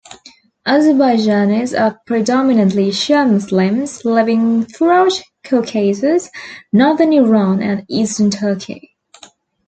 Azerbaijanis 0.65 1.75
are 1.79 2.01
predominantly 2.07 2.89
Shia 2.89 3.31
Muslims 3.31 4.03
living 4.03 4.65
throughout 4.65 5.21
Caucasus, 5.43 6.31
northern 6.73 7.13
Iran 7.13 7.61
and 7.61 7.85
eastern 7.87 8.31
Turkey. 8.31 8.95